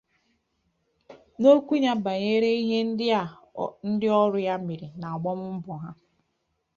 N'okwu 1.39 1.73
ya 1.85 1.93
banyere 2.03 2.49
ihe 2.61 2.77
ndị 2.89 3.07
a 3.19 3.21
ndị 3.89 4.07
ọrụ 4.21 4.39
ya 4.47 4.55
mere 4.65 4.87
na 4.99 5.07
agbambọ 5.15 5.73
ha 5.83 5.89